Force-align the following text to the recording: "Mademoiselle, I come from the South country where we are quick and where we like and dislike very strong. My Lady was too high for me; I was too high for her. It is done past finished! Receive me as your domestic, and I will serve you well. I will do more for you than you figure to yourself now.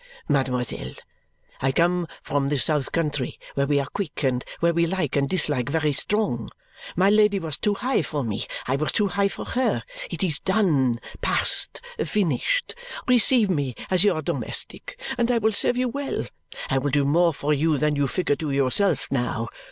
"Mademoiselle, 0.27 0.95
I 1.61 1.71
come 1.71 2.07
from 2.23 2.49
the 2.49 2.57
South 2.57 2.91
country 2.91 3.39
where 3.53 3.67
we 3.67 3.79
are 3.79 3.85
quick 3.85 4.23
and 4.23 4.43
where 4.59 4.73
we 4.73 4.87
like 4.87 5.15
and 5.15 5.29
dislike 5.29 5.69
very 5.69 5.93
strong. 5.93 6.49
My 6.95 7.11
Lady 7.11 7.37
was 7.37 7.55
too 7.57 7.75
high 7.75 8.01
for 8.01 8.23
me; 8.23 8.47
I 8.65 8.77
was 8.77 8.91
too 8.91 9.09
high 9.09 9.27
for 9.27 9.45
her. 9.45 9.83
It 10.09 10.23
is 10.23 10.39
done 10.39 10.99
past 11.21 11.81
finished! 12.03 12.73
Receive 13.07 13.51
me 13.51 13.75
as 13.91 14.03
your 14.03 14.23
domestic, 14.23 14.99
and 15.19 15.29
I 15.29 15.37
will 15.37 15.51
serve 15.53 15.77
you 15.77 15.87
well. 15.87 16.25
I 16.67 16.79
will 16.79 16.89
do 16.89 17.05
more 17.05 17.31
for 17.31 17.53
you 17.53 17.77
than 17.77 17.95
you 17.95 18.07
figure 18.07 18.35
to 18.37 18.49
yourself 18.49 19.05
now. 19.11 19.49